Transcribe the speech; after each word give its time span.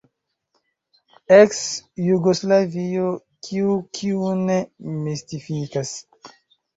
Eks-Jugoslavio: 1.39 3.09
kiu 3.49 3.75
kiun 3.99 4.41
mistifikas? 5.03 5.93